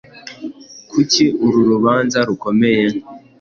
[0.91, 2.85] Kuki uru rubanza rukomeye